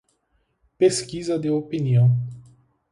[0.79, 2.17] Pesquisa de opinião